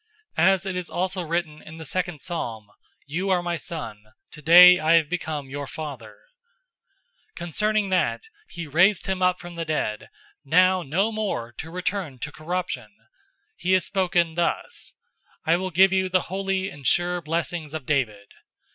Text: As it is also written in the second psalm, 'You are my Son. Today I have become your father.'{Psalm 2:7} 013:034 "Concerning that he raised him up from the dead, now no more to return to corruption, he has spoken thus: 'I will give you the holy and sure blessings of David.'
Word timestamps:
As 0.37 0.65
it 0.65 0.75
is 0.75 0.89
also 0.89 1.21
written 1.21 1.61
in 1.61 1.77
the 1.77 1.85
second 1.85 2.21
psalm, 2.21 2.71
'You 3.05 3.29
are 3.29 3.43
my 3.43 3.55
Son. 3.55 4.01
Today 4.31 4.79
I 4.79 4.93
have 4.95 5.09
become 5.11 5.47
your 5.47 5.67
father.'{Psalm 5.67 6.17
2:7} 7.35 7.35
013:034 7.35 7.35
"Concerning 7.35 7.89
that 7.89 8.23
he 8.49 8.65
raised 8.65 9.05
him 9.05 9.21
up 9.21 9.39
from 9.39 9.53
the 9.53 9.63
dead, 9.63 10.09
now 10.43 10.81
no 10.81 11.11
more 11.11 11.51
to 11.59 11.69
return 11.69 12.17
to 12.17 12.31
corruption, 12.31 12.89
he 13.55 13.73
has 13.73 13.85
spoken 13.85 14.33
thus: 14.33 14.95
'I 15.45 15.57
will 15.57 15.69
give 15.69 15.93
you 15.93 16.09
the 16.09 16.21
holy 16.33 16.71
and 16.71 16.87
sure 16.87 17.21
blessings 17.21 17.75
of 17.75 17.85
David.' 17.85 18.31